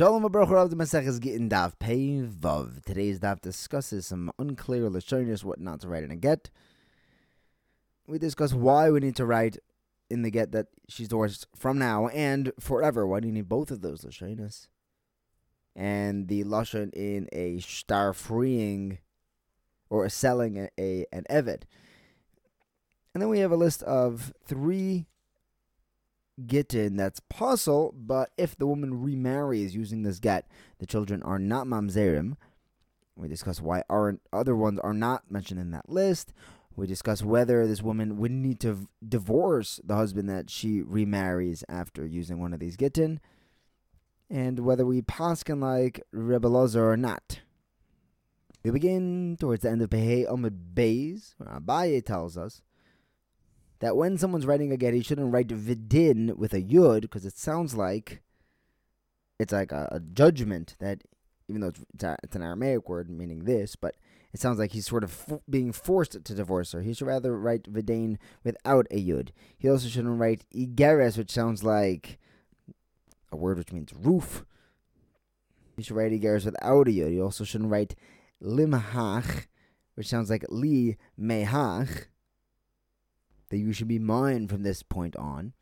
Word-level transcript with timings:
Shalom 0.00 0.22
Abrach 0.22 0.50
of 0.50 0.70
the 0.70 0.76
Maseches 0.76 1.20
Gittin 1.20 1.50
Daf 1.50 1.78
Pei 1.78 2.22
Vav. 2.22 2.82
Today's 2.86 3.20
daf 3.20 3.42
discusses 3.42 4.06
some 4.06 4.32
unclear 4.38 4.88
lashonis, 4.88 5.44
what 5.44 5.60
not 5.60 5.82
to 5.82 5.88
write 5.88 6.04
in 6.04 6.10
a 6.10 6.16
get. 6.16 6.48
We 8.06 8.18
discuss 8.18 8.54
why 8.54 8.88
we 8.88 9.00
need 9.00 9.14
to 9.16 9.26
write 9.26 9.58
in 10.08 10.22
the 10.22 10.30
get 10.30 10.52
that 10.52 10.68
she's 10.88 11.08
divorced 11.08 11.48
from 11.54 11.78
now 11.78 12.08
and 12.08 12.50
forever. 12.58 13.06
Why 13.06 13.20
do 13.20 13.26
you 13.26 13.34
need 13.34 13.50
both 13.50 13.70
of 13.70 13.82
those 13.82 14.00
lashonis? 14.00 14.68
And 15.76 16.28
the 16.28 16.44
lashon 16.44 16.94
in 16.94 17.28
a 17.30 17.58
star 17.58 18.14
freeing 18.14 19.00
or 19.90 20.08
selling 20.08 20.56
a, 20.56 20.70
a 20.78 21.04
an 21.12 21.24
evet. 21.28 21.64
And 23.12 23.20
then 23.20 23.28
we 23.28 23.40
have 23.40 23.52
a 23.52 23.56
list 23.56 23.82
of 23.82 24.32
three 24.46 25.08
gittin 26.46 26.96
that's 26.96 27.20
possible, 27.20 27.94
but 27.96 28.30
if 28.36 28.56
the 28.56 28.66
woman 28.66 29.02
remarries 29.02 29.74
using 29.74 30.02
this 30.02 30.18
get, 30.18 30.46
the 30.78 30.86
children 30.86 31.22
are 31.22 31.38
not 31.38 31.66
mamzerim. 31.66 32.36
We 33.16 33.28
discuss 33.28 33.60
why 33.60 33.82
aren't 33.90 34.22
other 34.32 34.56
ones 34.56 34.80
are 34.80 34.94
not 34.94 35.30
mentioned 35.30 35.60
in 35.60 35.70
that 35.72 35.88
list. 35.88 36.32
We 36.76 36.86
discuss 36.86 37.22
whether 37.22 37.66
this 37.66 37.82
woman 37.82 38.16
would 38.18 38.30
need 38.30 38.60
to 38.60 38.88
divorce 39.06 39.80
the 39.84 39.96
husband 39.96 40.28
that 40.30 40.48
she 40.48 40.80
remarries 40.80 41.64
after 41.68 42.06
using 42.06 42.40
one 42.40 42.54
of 42.54 42.60
these 42.60 42.76
gittin, 42.76 43.20
and 44.30 44.60
whether 44.60 44.86
we 44.86 45.02
paskin 45.02 45.60
like 45.60 46.00
Rebbe 46.12 46.48
or 46.48 46.96
not. 46.96 47.40
We 48.64 48.70
begin 48.70 49.36
towards 49.40 49.62
the 49.62 49.70
end 49.70 49.82
of 49.82 49.90
Pehei 49.90 50.26
Amud 50.28 50.74
Beis, 50.74 51.34
where 51.38 51.48
Abaye 51.48 52.04
tells 52.04 52.36
us 52.36 52.62
that 53.80 53.96
when 53.96 54.18
someone's 54.18 54.46
writing 54.46 54.72
a 54.72 54.76
get, 54.76 54.94
he 54.94 55.02
shouldn't 55.02 55.32
write 55.32 55.48
vidin 55.48 56.36
with 56.36 56.52
a 56.52 56.62
yud 56.62 57.02
because 57.02 57.24
it 57.24 57.36
sounds 57.36 57.74
like 57.74 58.22
it's 59.38 59.52
like 59.52 59.72
a, 59.72 59.88
a 59.90 60.00
judgment 60.00 60.76
that, 60.80 61.02
even 61.48 61.62
though 61.62 61.68
it's, 61.68 61.82
it's, 61.94 62.04
a, 62.04 62.16
it's, 62.22 62.36
an 62.36 62.42
Aramaic 62.42 62.88
word 62.88 63.08
meaning 63.08 63.44
this, 63.44 63.74
but 63.74 63.94
it 64.34 64.40
sounds 64.40 64.58
like 64.58 64.72
he's 64.72 64.86
sort 64.86 65.02
of 65.02 65.24
f- 65.30 65.40
being 65.48 65.72
forced 65.72 66.12
to 66.12 66.34
divorce 66.34 66.72
her. 66.72 66.82
He 66.82 66.92
should 66.92 67.06
rather 67.06 67.36
write 67.36 67.72
vidin 67.72 68.18
without 68.44 68.86
a 68.90 69.02
yud. 69.02 69.30
He 69.56 69.68
also 69.68 69.88
shouldn't 69.88 70.20
write 70.20 70.44
igeres, 70.54 71.16
which 71.16 71.30
sounds 71.30 71.64
like 71.64 72.18
a 73.32 73.36
word 73.36 73.56
which 73.56 73.72
means 73.72 73.94
roof. 73.98 74.44
He 75.78 75.82
should 75.82 75.96
write 75.96 76.12
igeres 76.12 76.44
without 76.44 76.86
a 76.86 76.90
yud. 76.90 77.12
He 77.12 77.20
also 77.20 77.44
shouldn't 77.44 77.70
write 77.70 77.94
limhach, 78.42 79.46
which 79.94 80.08
sounds 80.08 80.28
like 80.28 80.44
li 80.50 80.98
mehach 81.18 82.08
that 83.50 83.58
you 83.58 83.72
should 83.72 83.88
be 83.88 83.98
mine 83.98 84.48
from 84.48 84.62
this 84.62 84.82
point 84.82 85.14
on. 85.16 85.52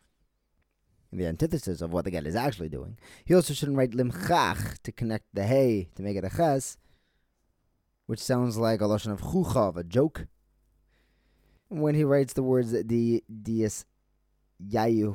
The 1.10 1.26
antithesis 1.26 1.80
of 1.80 1.90
what 1.92 2.04
the 2.04 2.10
get 2.10 2.26
is 2.26 2.36
actually 2.36 2.68
doing. 2.68 2.98
He 3.24 3.34
also 3.34 3.54
shouldn't 3.54 3.78
write 3.78 3.92
limchach 3.92 4.82
to 4.82 4.92
connect 4.92 5.24
the 5.32 5.44
hey 5.44 5.88
to 5.94 6.02
make 6.02 6.16
it 6.16 6.24
a 6.24 6.28
ches, 6.28 6.76
which 8.06 8.20
sounds 8.20 8.58
like 8.58 8.82
a 8.82 8.84
lashon 8.84 9.12
of 9.12 9.22
chuchav, 9.22 9.76
a 9.76 9.84
joke. 9.84 10.26
When 11.68 11.94
he 11.94 12.04
writes 12.04 12.34
the 12.34 12.42
words 12.42 12.72
the 12.72 13.24
dias 13.42 13.86
yas 14.60 15.14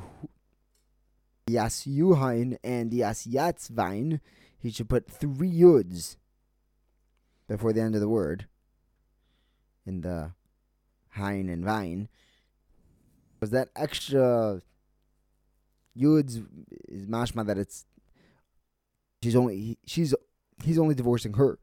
yuhain 1.86 2.56
and 2.64 2.92
yas 2.92 3.26
yatzvain, 3.26 4.20
he 4.58 4.70
should 4.70 4.88
put 4.88 5.08
three 5.08 5.52
yuds 5.52 6.16
before 7.46 7.72
the 7.72 7.82
end 7.82 7.94
of 7.94 8.00
the 8.00 8.08
word 8.08 8.46
in 9.86 10.00
the 10.00 10.32
hein 11.10 11.48
and 11.48 11.64
vine 11.64 12.08
that 13.50 13.68
extra 13.76 14.62
yuds 15.96 16.44
is 16.88 17.06
mashma 17.06 17.46
that 17.46 17.58
it's 17.58 17.86
she's 19.22 19.36
only 19.36 19.78
she's 19.86 20.14
he's 20.62 20.78
only 20.78 20.94
divorcing 20.94 21.34
her. 21.34 21.58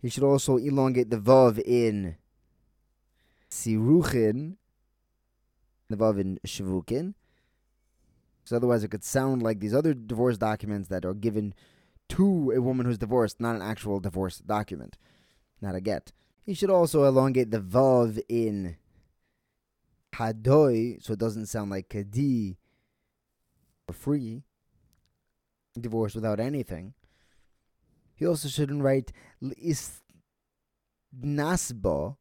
He 0.00 0.08
should 0.08 0.24
also 0.24 0.56
elongate 0.56 1.10
the 1.10 1.18
vav 1.18 1.60
in 1.64 2.16
siruchin, 3.50 4.56
the 5.88 5.96
vav 5.96 6.20
in 6.20 6.40
shavukin. 6.44 7.14
So 8.44 8.56
otherwise, 8.56 8.82
it 8.82 8.90
could 8.90 9.04
sound 9.04 9.42
like 9.42 9.60
these 9.60 9.74
other 9.74 9.94
divorce 9.94 10.36
documents 10.36 10.88
that 10.88 11.04
are 11.04 11.14
given 11.14 11.54
to 12.08 12.52
a 12.54 12.60
woman 12.60 12.86
who's 12.86 12.98
divorced, 12.98 13.40
not 13.40 13.54
an 13.54 13.62
actual 13.62 14.00
divorce 14.00 14.38
document, 14.38 14.98
not 15.60 15.76
a 15.76 15.80
get. 15.80 16.12
He 16.44 16.54
should 16.54 16.70
also 16.70 17.04
elongate 17.04 17.52
the 17.52 17.60
vav 17.60 18.20
in 18.28 18.76
hadoi, 20.14 21.02
so 21.02 21.12
it 21.12 21.18
doesn't 21.18 21.46
sound 21.46 21.70
like 21.70 21.88
kadi 21.88 22.56
for 23.86 23.92
free, 23.92 24.44
divorce 25.78 26.14
without 26.14 26.40
anything. 26.40 26.94
He 28.14 28.26
also 28.26 28.48
shouldn't 28.48 28.82
write 28.82 29.12
is 29.58 30.00
nasba, 31.18 32.16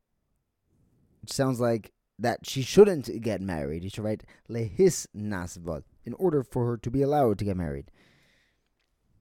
which 1.22 1.32
sounds 1.32 1.60
like 1.60 1.92
that 2.18 2.40
she 2.44 2.62
shouldn't 2.62 3.22
get 3.22 3.42
married. 3.42 3.84
He 3.84 3.90
should 3.90 4.04
write 4.04 4.24
lehis 4.50 5.08
nasba 5.16 5.84
in 6.06 6.14
order 6.14 6.44
for 6.44 6.66
her 6.66 6.78
to 6.78 6.92
be 6.92 7.02
allowed 7.02 7.40
to 7.40 7.46
get 7.46 7.58
married. 7.58 7.92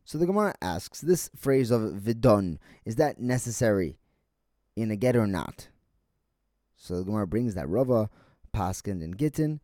So 0.05 0.19
the 0.19 0.27
Gemara 0.27 0.55
asks, 0.61 1.01
this 1.01 1.31
phrase 1.37 1.71
of 1.71 1.83
vidon, 1.83 2.59
is 2.85 2.97
that 2.97 3.21
necessary 3.21 3.99
in 4.77 4.91
a 4.91 4.97
get 4.97 5.17
or 5.17 5.27
not? 5.27 5.69
So 6.77 6.97
the 6.97 7.05
Gemara 7.05 7.27
brings 7.27 7.55
that 7.55 7.69
Rava 7.69 8.11
Paskin 8.53 9.03
and 9.03 9.16
Gittin. 9.16 9.61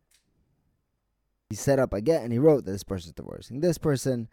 He 1.49 1.55
set 1.55 1.79
up 1.79 1.93
a 1.93 2.01
get 2.01 2.23
and 2.23 2.33
he 2.33 2.39
wrote 2.39 2.65
that 2.65 2.71
this 2.71 2.83
person 2.83 3.09
is 3.09 3.13
divorcing 3.13 3.61
this 3.61 3.77
person. 3.77 4.27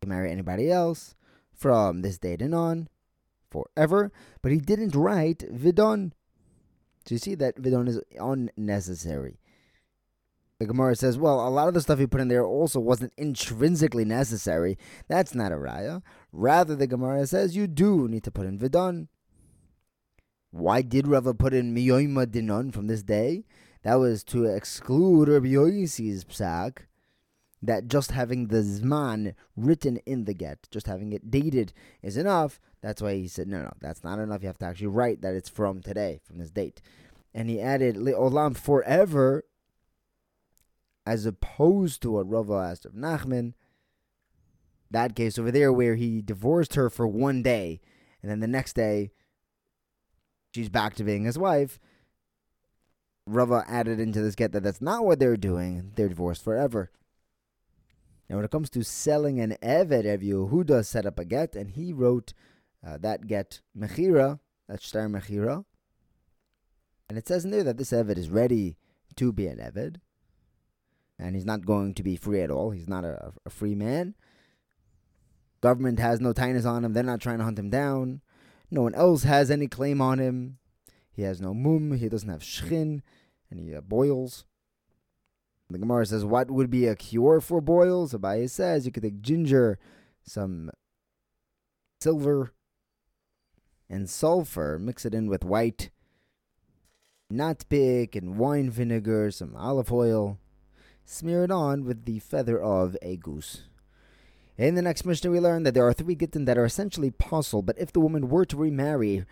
Can 0.00 0.10
marry 0.10 0.30
anybody 0.30 0.70
else 0.70 1.14
from 1.54 2.02
this 2.02 2.18
date 2.18 2.42
and 2.42 2.54
on, 2.54 2.88
forever. 3.50 4.10
But 4.42 4.52
he 4.52 4.58
didn't 4.58 4.94
write 4.94 5.38
vidon. 5.38 6.12
So 7.06 7.14
you 7.14 7.18
see 7.18 7.34
that 7.36 7.56
vidon 7.56 7.88
is 7.88 8.00
unnecessary. 8.18 9.38
The 10.58 10.66
Gemara 10.66 10.94
says, 10.94 11.18
well, 11.18 11.46
a 11.46 11.50
lot 11.50 11.66
of 11.66 11.74
the 11.74 11.80
stuff 11.80 11.98
he 11.98 12.06
put 12.06 12.20
in 12.20 12.28
there 12.28 12.44
also 12.44 12.78
wasn't 12.78 13.12
intrinsically 13.16 14.04
necessary. 14.04 14.78
That's 15.08 15.34
not 15.34 15.50
a 15.50 15.56
raya. 15.56 16.02
Rather, 16.30 16.76
the 16.76 16.86
Gemara 16.86 17.26
says 17.26 17.56
you 17.56 17.66
do 17.66 18.06
need 18.06 18.22
to 18.24 18.30
put 18.30 18.46
in 18.46 18.58
vidon. 18.58 19.08
Why 20.52 20.82
did 20.82 21.08
Rava 21.08 21.32
put 21.32 21.54
in 21.54 21.74
miyoima 21.74 22.30
dinon 22.30 22.72
from 22.72 22.86
this 22.86 23.02
day? 23.02 23.44
That 23.82 23.94
was 23.94 24.22
to 24.24 24.44
exclude 24.44 25.28
Rabbi 25.28 25.46
Yossi's 25.46 26.24
psak, 26.24 26.84
that 27.62 27.88
just 27.88 28.10
having 28.10 28.48
the 28.48 28.58
zman 28.58 29.34
written 29.56 29.96
in 30.04 30.24
the 30.24 30.34
get, 30.34 30.68
just 30.70 30.86
having 30.86 31.12
it 31.12 31.30
dated, 31.30 31.72
is 32.02 32.16
enough. 32.16 32.60
That's 32.82 33.00
why 33.00 33.14
he 33.14 33.28
said, 33.28 33.48
no, 33.48 33.62
no, 33.62 33.72
that's 33.80 34.04
not 34.04 34.18
enough. 34.18 34.42
You 34.42 34.48
have 34.48 34.58
to 34.58 34.66
actually 34.66 34.88
write 34.88 35.22
that 35.22 35.34
it's 35.34 35.48
from 35.48 35.80
today, 35.80 36.20
from 36.22 36.38
this 36.38 36.50
date. 36.50 36.82
And 37.32 37.48
he 37.48 37.60
added 37.60 37.96
le'olam 37.96 38.56
forever, 38.56 39.44
as 41.06 41.24
opposed 41.24 42.02
to 42.02 42.10
what 42.10 42.28
Rava 42.28 42.54
asked 42.54 42.84
of 42.84 42.92
Nachman. 42.92 43.54
That 44.90 45.16
case 45.16 45.38
over 45.38 45.50
there, 45.50 45.72
where 45.72 45.94
he 45.94 46.20
divorced 46.20 46.74
her 46.74 46.90
for 46.90 47.06
one 47.06 47.42
day, 47.42 47.80
and 48.20 48.30
then 48.30 48.40
the 48.40 48.46
next 48.46 48.74
day 48.74 49.12
she's 50.54 50.68
back 50.68 50.94
to 50.94 51.04
being 51.04 51.24
his 51.24 51.38
wife. 51.38 51.78
Rava 53.26 53.64
added 53.68 54.00
into 54.00 54.20
this 54.20 54.34
get 54.34 54.52
that 54.52 54.62
that's 54.62 54.80
not 54.80 55.04
what 55.04 55.18
they're 55.18 55.36
doing. 55.36 55.92
They're 55.94 56.08
divorced 56.08 56.42
forever. 56.42 56.90
Now, 58.28 58.36
when 58.36 58.44
it 58.44 58.50
comes 58.50 58.70
to 58.70 58.82
selling 58.82 59.40
an 59.40 59.56
Eved, 59.62 60.04
Ev 60.04 60.20
Yehuda 60.20 60.84
set 60.84 61.06
up 61.06 61.18
a 61.18 61.24
get, 61.24 61.54
and 61.54 61.70
he 61.70 61.92
wrote 61.92 62.32
uh, 62.86 62.98
that 62.98 63.26
get 63.26 63.60
Mechira, 63.78 64.40
that's 64.68 64.86
Shtar 64.86 65.08
Mechira. 65.08 65.64
And 67.08 67.18
it 67.18 67.28
says 67.28 67.44
in 67.44 67.50
there 67.50 67.64
that 67.64 67.76
this 67.76 67.90
Eved 67.90 68.16
is 68.16 68.30
ready 68.30 68.76
to 69.16 69.32
be 69.32 69.46
an 69.46 69.58
Eved. 69.58 69.96
And 71.18 71.36
he's 71.36 71.44
not 71.44 71.66
going 71.66 71.94
to 71.94 72.02
be 72.02 72.16
free 72.16 72.40
at 72.40 72.50
all. 72.50 72.70
He's 72.70 72.88
not 72.88 73.04
a, 73.04 73.32
a 73.44 73.50
free 73.50 73.74
man. 73.74 74.14
Government 75.60 76.00
has 76.00 76.20
no 76.20 76.32
tightness 76.32 76.64
on 76.64 76.84
him. 76.84 76.92
They're 76.92 77.04
not 77.04 77.20
trying 77.20 77.38
to 77.38 77.44
hunt 77.44 77.58
him 77.58 77.70
down. 77.70 78.22
No 78.72 78.80
one 78.80 78.94
else 78.94 79.24
has 79.24 79.50
any 79.50 79.68
claim 79.68 80.00
on 80.00 80.18
him. 80.18 80.56
He 81.12 81.22
has 81.22 81.42
no 81.42 81.52
mum. 81.52 81.92
He 81.92 82.08
doesn't 82.08 82.30
have 82.30 82.40
shchin, 82.40 83.02
any 83.52 83.74
uh, 83.74 83.82
boils. 83.82 84.46
The 85.68 85.78
Gemara 85.78 86.06
says, 86.06 86.24
what 86.24 86.50
would 86.50 86.70
be 86.70 86.86
a 86.86 86.96
cure 86.96 87.42
for 87.42 87.60
boils? 87.60 88.14
Abaye 88.14 88.48
says 88.48 88.86
you 88.86 88.92
could 88.92 89.02
take 89.02 89.20
ginger, 89.20 89.78
some 90.22 90.70
silver, 92.00 92.54
and 93.90 94.08
sulfur, 94.08 94.78
mix 94.78 95.04
it 95.04 95.14
in 95.14 95.28
with 95.28 95.44
white 95.44 95.90
nutpick 97.30 98.16
and 98.16 98.38
wine 98.38 98.70
vinegar, 98.70 99.30
some 99.30 99.54
olive 99.54 99.92
oil, 99.92 100.38
smear 101.04 101.44
it 101.44 101.50
on 101.50 101.84
with 101.84 102.06
the 102.06 102.20
feather 102.20 102.60
of 102.60 102.96
a 103.02 103.18
goose. 103.18 103.64
In 104.58 104.74
the 104.74 104.82
next 104.82 105.04
Mishnah, 105.04 105.30
we 105.30 105.40
learn 105.40 105.62
that 105.62 105.74
there 105.74 105.86
are 105.86 105.92
three 105.92 106.14
gittin 106.14 106.44
that 106.44 106.58
are 106.58 106.64
essentially 106.64 107.10
possible, 107.10 107.62
but 107.62 107.78
if 107.78 107.92
the 107.92 108.00
woman 108.00 108.28
were 108.28 108.44
to 108.44 108.56
remarry 108.56 109.24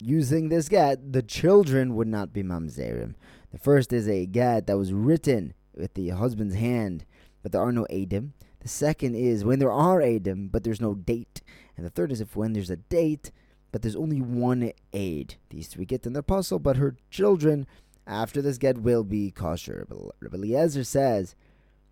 using 0.00 0.48
this 0.48 0.68
get, 0.68 1.12
the 1.12 1.22
children 1.22 1.94
would 1.96 2.08
not 2.08 2.32
be 2.32 2.42
mamzerim. 2.42 3.14
The 3.50 3.58
first 3.58 3.92
is 3.92 4.08
a 4.08 4.26
get 4.26 4.66
that 4.66 4.78
was 4.78 4.92
written 4.92 5.54
with 5.74 5.94
the 5.94 6.10
husband's 6.10 6.54
hand, 6.54 7.06
but 7.42 7.52
there 7.52 7.62
are 7.62 7.72
no 7.72 7.86
edim. 7.90 8.32
The 8.60 8.68
second 8.68 9.14
is 9.14 9.44
when 9.44 9.58
there 9.58 9.72
are 9.72 10.00
Adim, 10.00 10.50
but 10.50 10.64
there's 10.64 10.80
no 10.80 10.94
date. 10.94 11.42
And 11.76 11.86
the 11.86 11.90
third 11.90 12.10
is 12.10 12.20
if 12.20 12.36
when 12.36 12.52
there's 12.52 12.70
a 12.70 12.76
date, 12.76 13.30
but 13.70 13.82
there's 13.82 13.96
only 13.96 14.20
one 14.20 14.72
aid. 14.92 15.36
These 15.50 15.68
three 15.68 15.84
get 15.84 16.06
in 16.06 16.12
their 16.12 16.22
puzzle, 16.22 16.58
but 16.58 16.76
her 16.76 16.96
children 17.10 17.66
after 18.06 18.42
this 18.42 18.58
get 18.58 18.78
will 18.78 19.04
be 19.04 19.30
kosher. 19.30 19.86
Rabbi 20.20 20.36
Eliezer 20.36 20.84
says, 20.84 21.34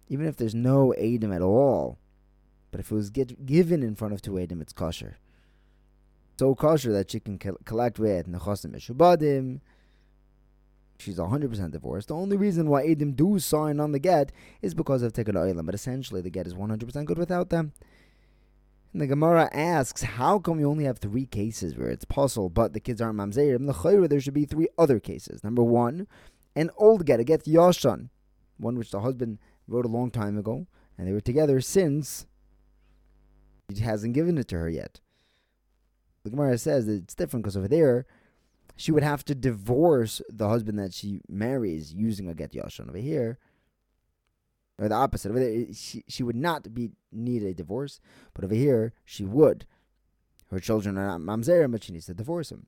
even 0.09 0.27
if 0.27 0.37
there's 0.37 0.55
no 0.55 0.95
Adim 0.99 1.35
at 1.35 1.43
all, 1.43 1.99
but 2.71 2.81
if 2.81 2.91
it 2.91 2.95
was 2.95 3.11
get, 3.11 3.47
given 3.47 3.83
in 3.83 3.95
front 3.95 4.15
of 4.15 4.23
two 4.23 4.33
Adim, 4.33 4.61
it's 4.61 4.73
kosher. 4.73 5.19
So 6.39 6.55
kosher 6.55 6.93
that 6.93 7.11
she 7.11 7.21
can 7.21 7.39
collect 7.39 7.99
with 7.99 8.31
Nechosim 8.31 8.75
Meshubadim. 8.75 9.61
She's 10.99 11.19
100% 11.19 11.73
divorced. 11.73 12.09
The 12.09 12.15
only 12.15 12.37
reason 12.37 12.69
why 12.69 12.87
Adim 12.87 13.15
do 13.17 13.39
sign 13.39 13.81
on 13.81 13.93
the 13.93 13.99
get 13.99 14.33
is 14.63 14.75
because 14.75 15.03
of 15.03 15.13
Tikkun 15.13 15.35
Oilam, 15.35 15.67
but 15.67 15.75
essentially 15.75 16.21
the 16.21 16.31
get 16.31 16.47
is 16.47 16.55
100% 16.55 17.05
good 17.05 17.19
without 17.19 17.51
them. 17.51 17.73
And 18.93 19.03
the 19.03 19.07
Gemara 19.07 19.51
asks, 19.53 20.03
how 20.03 20.39
come 20.39 20.59
you 20.59 20.71
only 20.71 20.85
have 20.85 20.99
three 20.99 21.27
cases 21.27 21.77
where 21.77 21.91
it's 21.91 22.07
possible, 22.07 22.49
but 22.49 22.73
the 22.73 22.81
kids 22.81 23.03
aren't 23.03 23.19
mamzerim? 23.19 23.67
The 23.67 24.09
there 24.09 24.21
should 24.21 24.33
be 24.33 24.47
three 24.47 24.69
other 24.79 24.99
cases. 24.99 25.45
Number 25.45 25.63
one, 25.63 26.07
an 26.55 26.71
old 26.79 27.05
get, 27.05 27.21
a 27.21 27.25
get 27.25 27.45
yashan, 27.45 28.09
one 28.57 28.79
which 28.79 28.91
the 28.91 29.01
husband 29.01 29.39
wrote 29.67 29.85
a 29.85 29.89
long 29.89 30.11
time 30.11 30.39
ago, 30.39 30.67
and 30.97 31.07
they 31.07 31.13
were 31.13 31.21
together 31.21 31.61
since 31.61 32.27
he 33.73 33.81
hasn't 33.81 34.15
given 34.15 34.39
it 34.39 34.49
to 34.49 34.59
her 34.59 34.69
yet. 34.69 35.01
The 36.25 36.31
Gemara 36.31 36.59
says 36.59 36.87
that 36.87 36.95
it's 36.95 37.15
different 37.15 37.45
because 37.45 37.57
over 37.57 37.69
there, 37.69 38.07
she 38.77 38.93
would 38.93 39.03
have 39.03 39.25
to 39.25 39.35
divorce 39.35 40.21
the 40.29 40.49
husband 40.49 40.79
that 40.79 40.93
she 40.93 41.21
marries 41.29 41.95
using 41.95 42.29
a 42.29 42.35
get 42.35 42.53
yashan. 42.53 42.89
Over 42.89 42.99
here, 42.99 43.39
or 44.79 44.89
the 44.89 44.95
opposite. 44.95 45.31
Over 45.31 45.41
there, 45.41 45.51
eh, 45.51 45.73
she, 45.75 46.05
she 46.09 46.23
would 46.23 46.37
not 46.37 46.75
be 46.75 46.91
need 47.11 47.43
a 47.43 47.55
divorce, 47.55 48.01
but 48.35 48.45
over 48.45 48.55
here 48.55 48.93
she 49.05 49.25
would. 49.25 49.67
Her 50.51 50.61
children 50.61 50.97
are 50.99 51.07
not 51.07 51.21
mamzerim, 51.21 51.73
but 51.73 51.85
she 51.85 51.93
needs 51.93 52.07
to 52.07 52.15
divorce 52.15 52.53
him. 52.53 52.67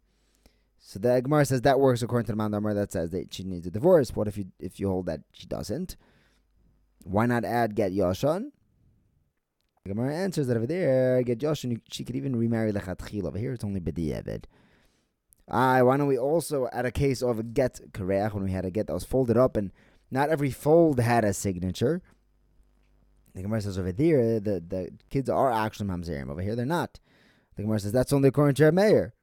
So 0.79 0.99
the 0.99 1.21
Gemara 1.21 1.45
says 1.45 1.63
that 1.63 1.81
works 1.81 2.03
according 2.03 2.27
to 2.27 2.33
the 2.33 2.39
Mandamar 2.39 2.75
that 2.75 2.93
says 2.93 3.11
that 3.11 3.35
she 3.35 3.45
needs 3.45 3.67
a 3.67 3.71
divorce. 3.71 4.15
What 4.15 4.29
if 4.29 4.39
you 4.39 4.47
if 4.59 4.81
you 4.81 4.89
hold 4.89 5.07
that 5.07 5.21
she 5.33 5.47
doesn't? 5.47 5.97
Why 7.05 7.27
not 7.27 7.45
add 7.45 7.75
get 7.75 7.93
yashan? 7.93 8.51
The 9.85 9.95
Gemara 9.95 10.15
answers 10.15 10.47
that 10.49 10.57
over 10.57 10.67
there, 10.67 11.23
get 11.23 11.39
yashan, 11.39 11.81
she 11.91 12.05
could 12.05 12.17
even 12.17 12.37
remarry 12.37 12.73
lechatchil. 12.73 13.25
Over 13.25 13.39
here, 13.39 13.53
it's 13.53 13.65
only 13.65 13.81
b'di'evid. 13.81 14.45
Ah, 15.51 15.83
why 15.83 15.97
don't 15.97 16.09
we 16.09 16.19
also 16.19 16.69
add 16.73 16.85
a 16.85 16.91
case 16.91 17.23
of 17.23 17.39
a 17.39 17.43
get 17.43 17.81
kareach 17.93 18.35
when 18.35 18.45
we 18.45 18.53
had 18.53 18.67
a 18.67 18.71
get 18.71 18.87
that 18.87 18.93
was 18.93 19.05
folded 19.05 19.39
up 19.39 19.57
and 19.57 19.73
not 20.11 20.29
every 20.29 20.51
fold 20.51 21.01
had 21.01 21.25
a 21.25 21.33
signature. 21.33 22.03
The 23.35 23.43
Gemara 23.43 23.63
says 23.63 23.79
over 23.79 23.93
there, 23.93 24.41
the, 24.41 24.63
the 24.67 24.91
kids 25.11 25.31
are 25.31 25.51
actually 25.51 25.89
mamzerim. 25.89 26.31
Over 26.31 26.43
here, 26.43 26.57
they're 26.57 26.67
not. 26.67 26.99
The 27.57 27.63
Gemara 27.63 27.81
says 27.81 27.93
that's 27.93 28.13
only 28.13 28.29
according 28.29 28.57
to 28.57 28.65
Reb 28.65 28.75
Meir. 28.75 29.15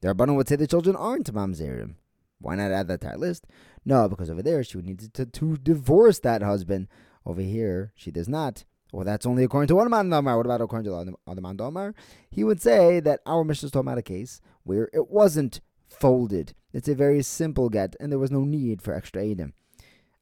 The 0.00 0.14
Rabbanon 0.14 0.36
would 0.36 0.48
say 0.48 0.56
the 0.56 0.66
children 0.66 0.96
aren't 0.96 1.32
mamzerim. 1.32 1.96
Why 2.40 2.54
not 2.54 2.72
add 2.72 2.88
that 2.88 3.00
to 3.02 3.10
our 3.10 3.18
list? 3.18 3.46
No, 3.84 4.08
because 4.08 4.30
over 4.30 4.42
there 4.42 4.64
she 4.64 4.76
would 4.76 4.86
need 4.86 5.12
to, 5.14 5.26
to 5.26 5.56
divorce 5.58 6.18
that 6.20 6.42
husband. 6.42 6.88
Over 7.26 7.42
here, 7.42 7.92
she 7.94 8.10
does 8.10 8.28
not. 8.28 8.64
Well, 8.92 9.04
that's 9.04 9.26
only 9.26 9.44
according 9.44 9.68
to 9.68 9.76
one 9.76 9.90
man 9.90 10.08
Damar. 10.08 10.36
What 10.36 10.46
about 10.46 10.60
according 10.60 10.84
to 10.84 10.90
the 10.90 11.14
other 11.26 11.40
man 11.40 11.56
Damar? 11.56 11.94
He 12.30 12.42
would 12.42 12.60
say 12.60 12.98
that 13.00 13.20
our 13.26 13.44
Mishnah 13.44 13.66
is 13.66 13.72
talking 13.72 13.88
about 13.88 13.98
a 13.98 14.02
case 14.02 14.40
where 14.64 14.88
it 14.92 15.10
wasn't 15.10 15.60
folded. 15.88 16.54
It's 16.72 16.88
a 16.88 16.94
very 16.94 17.22
simple 17.22 17.68
get, 17.68 17.94
and 18.00 18.10
there 18.10 18.18
was 18.18 18.30
no 18.30 18.44
need 18.44 18.82
for 18.82 18.94
extra 18.94 19.24
Adam. 19.24 19.52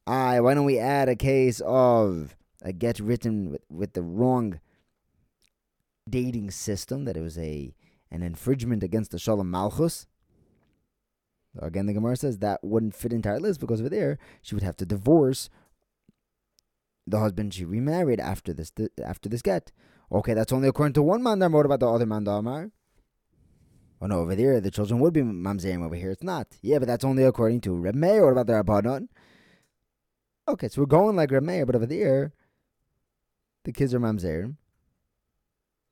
Aye, 0.05 0.39
why 0.39 0.53
don't 0.53 0.65
we 0.65 0.79
add 0.79 1.09
a 1.09 1.15
case 1.15 1.61
of 1.65 2.35
a 2.61 2.73
get 2.73 2.99
written 2.99 3.51
with, 3.51 3.61
with 3.69 3.93
the 3.93 4.01
wrong 4.01 4.59
dating 6.09 6.51
system, 6.51 7.05
that 7.05 7.17
it 7.17 7.21
was 7.21 7.37
a 7.37 7.73
an 8.11 8.23
infringement 8.23 8.83
against 8.83 9.11
the 9.11 9.19
Shalom 9.19 9.51
Malchus? 9.51 10.07
Again, 11.57 11.87
the 11.87 11.93
Gemara 11.93 12.15
says 12.15 12.37
that 12.39 12.63
wouldn't 12.63 12.95
fit 12.95 13.11
into 13.11 13.29
our 13.29 13.39
list 13.39 13.59
because 13.59 13.79
over 13.81 13.89
there 13.89 14.19
she 14.41 14.55
would 14.55 14.63
have 14.63 14.77
to 14.77 14.85
divorce 14.85 15.49
the 17.07 17.19
husband 17.19 17.53
she 17.53 17.65
remarried 17.65 18.19
after 18.19 18.53
this 18.53 18.71
after 19.03 19.29
this 19.29 19.41
get. 19.41 19.71
Okay, 20.11 20.33
that's 20.33 20.53
only 20.53 20.67
according 20.67 20.93
to 20.93 21.03
one 21.03 21.23
mandar. 21.23 21.49
What 21.49 21.65
about 21.65 21.79
the 21.79 21.89
other 21.89 22.05
mandar? 22.05 22.71
Oh 24.01 24.05
no, 24.05 24.19
over 24.19 24.35
there 24.35 24.61
the 24.61 24.71
children 24.71 24.99
would 24.99 25.13
be 25.13 25.21
mamzerim. 25.21 25.83
Over 25.83 25.95
here 25.95 26.11
it's 26.11 26.23
not. 26.23 26.47
Yeah, 26.61 26.79
but 26.79 26.87
that's 26.87 27.03
only 27.03 27.23
according 27.23 27.61
to 27.61 27.73
Reb 27.73 27.95
Meir. 27.95 28.23
What 28.23 28.31
about 28.31 28.47
the 28.47 28.53
Rabbanon? 28.53 29.07
Okay, 30.47 30.67
so 30.69 30.81
we're 30.81 30.87
going 30.87 31.15
like 31.15 31.31
Reb 31.31 31.43
Meir, 31.43 31.65
but 31.65 31.75
over 31.75 31.85
there 31.85 32.33
the 33.65 33.71
kids 33.71 33.93
are 33.93 33.99
mamzerim. 33.99 34.55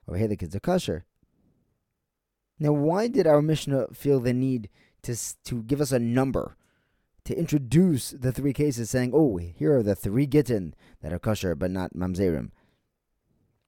Over 0.07 0.17
here 0.17 0.27
the 0.27 0.37
kids 0.37 0.55
are 0.55 0.61
kosher. 0.61 1.05
Now, 2.59 2.71
why 2.71 3.07
did 3.07 3.27
our 3.27 3.41
Mishnah 3.41 3.87
feel 3.93 4.19
the 4.19 4.33
need 4.33 4.69
to 5.07 5.43
to 5.45 5.63
give 5.63 5.81
us 5.81 5.91
a 5.91 5.99
number? 5.99 6.55
To 7.25 7.37
introduce 7.37 8.11
the 8.11 8.31
three 8.31 8.53
cases, 8.53 8.89
saying, 8.89 9.11
"Oh, 9.13 9.37
here 9.37 9.77
are 9.77 9.83
the 9.83 9.95
three 9.95 10.27
gittin 10.27 10.73
that 11.01 11.11
are 11.11 11.19
kosher 11.19 11.55
but 11.55 11.71
not 11.71 11.93
mamzerim, 11.93 12.51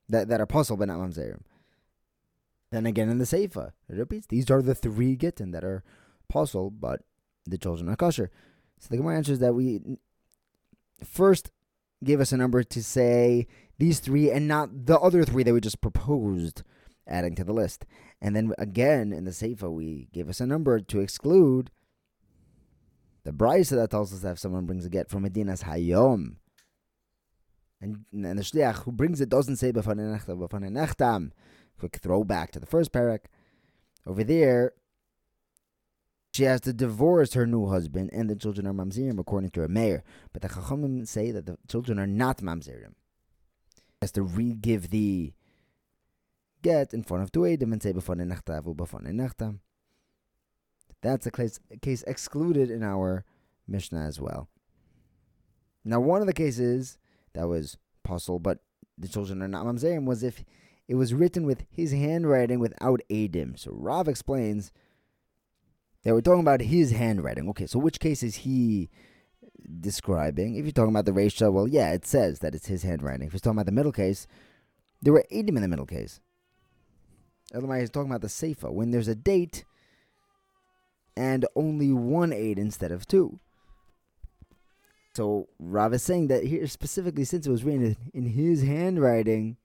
that 0.07 0.29
that 0.29 0.39
are 0.39 0.45
possible 0.45 0.77
but 0.77 0.87
not 0.87 0.99
mamzerim." 0.99 1.41
Then 2.71 2.85
again 2.85 3.09
in 3.09 3.17
the 3.17 3.25
Seifa, 3.25 3.71
it 3.89 3.97
repeats, 3.97 4.27
these 4.27 4.49
are 4.51 4.61
the 4.61 4.75
three 4.75 5.15
gittin 5.15 5.51
that 5.51 5.63
are 5.63 5.83
possible, 6.27 6.69
but 6.69 7.01
the 7.45 7.57
children 7.57 7.89
are 7.89 7.95
kosher. 7.95 8.29
So 8.79 8.87
the 8.89 8.97
Gemara 8.97 9.17
answers 9.17 9.39
that 9.39 9.55
we 9.55 9.81
first 11.03 11.51
gave 12.03 12.21
us 12.21 12.31
a 12.31 12.37
number 12.37 12.63
to 12.63 12.83
say 12.83 13.47
these 13.77 13.99
three 13.99 14.29
and 14.31 14.47
not 14.47 14.85
the 14.85 14.99
other 14.99 15.25
three 15.25 15.43
that 15.43 15.53
we 15.53 15.59
just 15.59 15.81
proposed 15.81 16.63
adding 17.09 17.35
to 17.35 17.43
the 17.43 17.53
list. 17.53 17.85
And 18.21 18.35
then 18.35 18.53
again 18.57 19.11
in 19.11 19.25
the 19.25 19.31
Seifa, 19.31 19.71
we 19.71 20.07
gave 20.13 20.29
us 20.29 20.39
a 20.39 20.45
number 20.45 20.79
to 20.79 20.99
exclude 20.99 21.71
the 23.23 23.31
Brisa 23.31 23.71
that 23.71 23.91
tells 23.91 24.13
us 24.13 24.21
that 24.21 24.33
if 24.33 24.39
someone 24.39 24.65
brings 24.65 24.85
a 24.85 24.89
get 24.89 25.09
from 25.09 25.23
Medina's 25.23 25.63
Hayom, 25.63 26.35
and, 27.81 28.05
and 28.11 28.37
the 28.37 28.43
Shliach 28.43 28.83
who 28.83 28.91
brings 28.91 29.21
it 29.21 29.29
doesn't 29.29 29.57
say 29.57 29.71
B'fanei 29.71 30.19
Nechtam, 30.21 31.31
quick 31.77 31.97
throwback 32.01 32.51
to 32.51 32.59
the 32.59 32.65
first 32.65 32.91
parak. 32.91 33.25
Over 34.05 34.23
there, 34.23 34.73
she 36.33 36.43
has 36.43 36.61
to 36.61 36.73
divorce 36.73 37.33
her 37.33 37.47
new 37.47 37.67
husband, 37.67 38.09
and 38.13 38.29
the 38.29 38.35
children 38.35 38.67
are 38.67 38.73
mamzerim 38.73 39.19
according 39.19 39.51
to 39.51 39.61
her 39.61 39.67
mayor. 39.67 40.03
But 40.31 40.41
the 40.41 40.49
chachamim 40.49 41.07
say 41.07 41.31
that 41.31 41.45
the 41.45 41.57
children 41.67 41.99
are 41.99 42.07
not 42.07 42.37
mamzerim. 42.37 42.93
Has 44.01 44.11
to 44.13 44.23
re-give 44.23 44.89
the 44.89 45.33
get 46.61 46.93
in 46.93 47.03
front 47.03 47.23
of 47.23 47.31
two 47.31 47.41
edim 47.41 47.71
and 47.71 47.81
say 47.81 47.93
b'fanei 47.93 48.27
nechtav 48.31 48.63
b'fanei 48.75 49.13
nechtam. 49.13 49.59
That's 51.01 51.25
a 51.25 51.31
case, 51.31 51.59
case 51.81 52.03
excluded 52.03 52.69
in 52.69 52.83
our 52.83 53.23
Mishnah 53.67 54.05
as 54.05 54.19
well. 54.19 54.49
Now, 55.85 55.99
one 55.99 56.21
of 56.21 56.27
the 56.27 56.33
cases 56.33 56.97
that 57.33 57.47
was 57.47 57.77
possible, 58.03 58.39
but 58.39 58.59
the 58.97 59.07
children 59.07 59.41
are 59.41 59.47
not 59.47 59.65
mamzerim, 59.65 60.05
was 60.05 60.23
if 60.23 60.43
it 60.87 60.95
was 60.95 61.13
written 61.13 61.45
with 61.45 61.65
his 61.69 61.91
handwriting 61.91 62.59
without 62.59 63.01
Adim. 63.09 63.57
So 63.57 63.71
Rav 63.71 64.07
explains 64.07 64.71
that 66.03 66.13
we're 66.13 66.21
talking 66.21 66.41
about 66.41 66.61
his 66.61 66.91
handwriting. 66.91 67.47
Okay, 67.49 67.67
so 67.67 67.79
which 67.79 67.99
case 67.99 68.23
is 68.23 68.37
he 68.37 68.89
describing? 69.79 70.55
If 70.55 70.65
you're 70.65 70.71
talking 70.71 70.93
about 70.93 71.05
the 71.05 71.11
Resha, 71.11 71.53
well, 71.53 71.67
yeah, 71.67 71.93
it 71.93 72.05
says 72.05 72.39
that 72.39 72.55
it's 72.55 72.67
his 72.67 72.83
handwriting. 72.83 73.27
If 73.27 73.33
you're 73.33 73.39
talking 73.39 73.57
about 73.57 73.67
the 73.67 73.71
middle 73.71 73.91
case, 73.91 74.27
there 75.01 75.13
were 75.13 75.25
Adim 75.31 75.49
in 75.55 75.61
the 75.61 75.67
middle 75.67 75.85
case. 75.85 76.19
Elamai 77.53 77.81
is 77.81 77.89
talking 77.89 78.11
about 78.11 78.21
the 78.21 78.27
Seifa, 78.27 78.71
when 78.71 78.91
there's 78.91 79.07
a 79.07 79.15
date 79.15 79.65
and 81.17 81.45
only 81.55 81.91
one 81.91 82.31
aid 82.31 82.59
instead 82.59 82.91
of 82.91 83.07
two. 83.07 83.39
So 85.15 85.49
Rav 85.59 85.93
is 85.93 86.03
saying 86.03 86.27
that 86.27 86.45
here 86.45 86.67
specifically, 86.67 87.25
since 87.25 87.47
it 87.47 87.51
was 87.51 87.63
written 87.63 87.97
in 88.13 88.25
his 88.27 88.63
handwriting, 88.63 89.57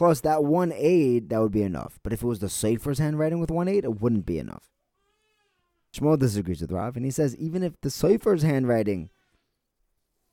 Plus, 0.00 0.20
that 0.22 0.44
one 0.44 0.72
aid, 0.74 1.28
that 1.28 1.42
would 1.42 1.52
be 1.52 1.62
enough. 1.62 1.98
But 2.02 2.14
if 2.14 2.22
it 2.22 2.26
was 2.26 2.38
the 2.38 2.48
Sefer's 2.48 2.98
handwriting 2.98 3.38
with 3.38 3.50
one 3.50 3.68
aid, 3.68 3.84
it 3.84 4.00
wouldn't 4.00 4.24
be 4.24 4.38
enough. 4.38 4.70
Shmuel 5.92 6.18
disagrees 6.18 6.62
with 6.62 6.72
Rav, 6.72 6.96
and 6.96 7.04
he 7.04 7.10
says 7.10 7.36
even 7.36 7.62
if 7.62 7.78
the 7.80 7.90
Sefer's 7.90 8.42
handwriting 8.42 9.10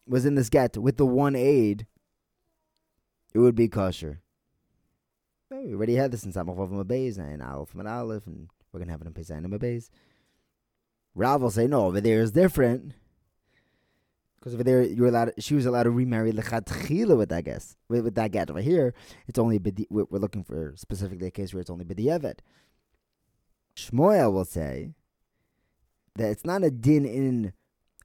was 0.07 0.25
in 0.25 0.35
this 0.35 0.49
get 0.49 0.77
with 0.77 0.95
the 0.95 1.05
one 1.05 1.35
aid, 1.35 1.85
it 3.33 3.39
would 3.39 3.55
be 3.55 3.67
kosher. 3.67 4.21
We 5.67 5.75
already 5.75 5.95
had 5.95 6.11
this 6.11 6.23
in 6.23 6.31
Samach 6.31 6.55
Mabeis 6.55 7.17
and 7.17 7.43
Aleph 7.43 7.73
and 7.75 7.87
Aleph, 7.87 8.25
and 8.25 8.47
we're 8.71 8.79
going 8.79 8.87
to 8.87 8.93
have 8.93 9.01
it 9.01 9.07
in 9.07 9.13
Pesach 9.13 9.35
and 9.35 9.45
Mabeis. 9.47 9.89
Rav 11.13 11.41
will 11.41 11.51
say, 11.51 11.67
no, 11.67 11.87
over 11.87 11.99
there 11.99 12.21
is 12.21 12.31
different. 12.31 12.93
Because 14.39 14.53
over 14.53 14.63
there, 14.63 14.83
you're 14.83 15.07
allowed. 15.07 15.33
She 15.39 15.55
was 15.55 15.65
allowed 15.65 15.83
to 15.83 15.89
remarry 15.89 16.31
lechatchila 16.31 17.17
with 17.17 17.29
that 17.29 17.43
guess 17.43 17.75
with, 17.89 18.05
with 18.05 18.15
that 18.15 18.31
get. 18.31 18.49
Over 18.49 18.61
here, 18.61 18.93
it's 19.27 19.39
only 19.39 19.59
bidi, 19.59 19.87
we're, 19.89 20.05
we're 20.09 20.19
looking 20.19 20.43
for 20.43 20.73
specifically 20.77 21.27
a 21.27 21.31
case 21.31 21.53
where 21.53 21.59
it's 21.59 21.69
only 21.69 21.83
b'di'evet. 21.83 22.39
Shmuel 23.75 24.31
will 24.31 24.45
say 24.45 24.93
that 26.15 26.29
it's 26.29 26.45
not 26.45 26.63
a 26.63 26.71
din 26.71 27.05
in 27.05 27.53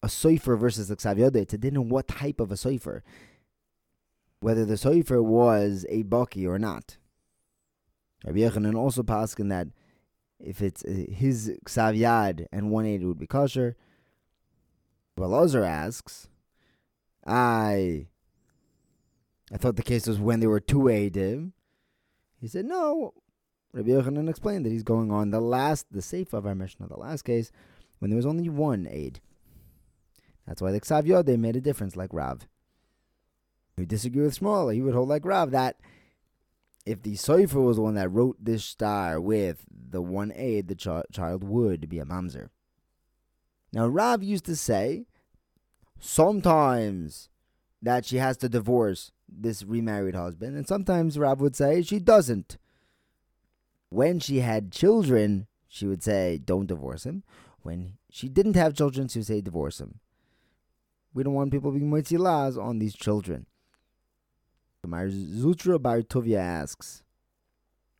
a 0.02 0.08
soifer 0.08 0.58
versus 0.58 0.90
a 0.90 0.96
ksav 0.96 1.36
It's 1.36 1.54
a 1.54 1.58
din 1.58 1.76
in 1.76 1.88
what 1.88 2.08
type 2.08 2.40
of 2.40 2.50
a 2.50 2.56
soifer. 2.56 3.02
whether 4.40 4.64
the 4.64 4.74
sofer 4.74 5.22
was 5.22 5.86
a 5.88 6.02
baki 6.02 6.46
or 6.48 6.58
not. 6.58 6.96
Rabbi 8.24 8.38
Yochanan 8.38 8.76
also 8.76 9.02
in 9.38 9.48
that 9.48 9.68
if 10.38 10.60
it's 10.60 10.84
uh, 10.84 11.04
his 11.10 11.56
ksav 11.64 12.46
and 12.52 12.70
one 12.70 12.86
aid 12.86 13.04
would 13.04 13.18
be 13.18 13.26
kosher. 13.26 13.76
Belazar 15.16 15.66
asks, 15.66 16.28
I 17.26 18.06
I 19.52 19.56
thought 19.58 19.76
the 19.76 19.82
case 19.82 20.06
was 20.06 20.18
when 20.18 20.40
there 20.40 20.48
were 20.48 20.60
two 20.60 20.78
Eidim. 20.80 21.52
He 22.40 22.48
said, 22.48 22.64
no. 22.64 23.12
Rabbi 23.72 23.90
Yochanan 23.90 24.28
explained 24.28 24.66
that 24.66 24.72
he's 24.72 24.82
going 24.82 25.10
on 25.10 25.30
the 25.30 25.40
last, 25.40 25.86
the 25.90 26.02
safe 26.02 26.32
of 26.32 26.46
our 26.46 26.54
Mishnah, 26.54 26.88
the 26.88 26.98
last 26.98 27.22
case, 27.22 27.52
when 27.98 28.10
there 28.10 28.16
was 28.16 28.26
only 28.26 28.48
one 28.48 28.86
aid. 28.90 29.20
That's 30.46 30.60
why 30.60 30.72
the 30.72 30.80
Ksav 30.80 31.04
Yodeh 31.04 31.38
made 31.38 31.56
a 31.56 31.60
difference, 31.60 31.96
like 31.96 32.12
Rav. 32.12 32.48
Who 33.76 33.86
disagree 33.86 34.22
with 34.22 34.38
Shmuel, 34.38 34.74
he 34.74 34.82
would 34.82 34.94
hold 34.94 35.08
like 35.08 35.24
Rav 35.24 35.50
that 35.52 35.76
if 36.84 37.02
the 37.02 37.14
Sofer 37.14 37.64
was 37.64 37.76
the 37.76 37.82
one 37.82 37.94
that 37.94 38.10
wrote 38.10 38.36
this 38.40 38.64
star 38.64 39.20
with 39.20 39.64
the 39.70 40.02
one 40.02 40.32
aid, 40.34 40.68
the 40.68 40.74
ch- 40.74 41.12
child 41.12 41.44
would 41.44 41.88
be 41.88 41.98
a 41.98 42.04
mamzer. 42.04 42.48
Now, 43.72 43.86
Rav 43.86 44.22
used 44.22 44.44
to 44.46 44.56
say 44.56 45.06
sometimes 45.98 47.28
that 47.80 48.04
she 48.04 48.16
has 48.16 48.36
to 48.38 48.48
divorce 48.48 49.12
this 49.28 49.62
remarried 49.62 50.14
husband, 50.14 50.56
and 50.56 50.66
sometimes 50.66 51.18
Rav 51.18 51.40
would 51.40 51.56
say 51.56 51.82
she 51.82 51.98
doesn't. 51.98 52.58
When 53.88 54.20
she 54.20 54.40
had 54.40 54.72
children, 54.72 55.46
she 55.68 55.86
would 55.86 56.02
say, 56.02 56.38
don't 56.38 56.66
divorce 56.66 57.04
him. 57.04 57.22
When 57.62 57.94
she 58.10 58.28
didn't 58.28 58.56
have 58.56 58.74
children, 58.74 59.08
she 59.08 59.20
would 59.20 59.26
say, 59.26 59.40
divorce 59.40 59.80
him. 59.80 60.00
We 61.14 61.22
don't 61.22 61.34
want 61.34 61.52
people 61.52 61.70
being 61.72 61.90
moitzilas 61.90 62.62
on 62.62 62.78
these 62.78 62.94
children. 62.94 63.46
Mar 64.88 65.06
Zutra 65.06 65.80
Bar 65.80 66.02
Tovia 66.02 66.38
asks, 66.38 67.04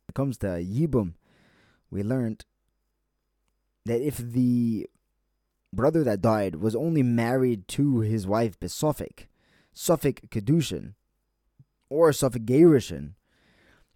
when 0.05 0.09
it 0.09 0.15
comes 0.15 0.37
to 0.39 0.47
Yibum, 0.47 1.13
we 1.89 2.03
learned 2.03 2.43
that 3.85 4.01
if 4.01 4.17
the 4.17 4.89
brother 5.71 6.03
that 6.03 6.21
died 6.21 6.55
was 6.55 6.75
only 6.75 7.01
married 7.01 7.67
to 7.69 8.01
his 8.01 8.27
wife 8.27 8.59
Besophic, 8.59 9.27
Safek 9.73 10.29
Kedushin, 10.29 10.93
or 11.89 12.11
Safek 12.11 12.45
Gerishin, 12.45 13.13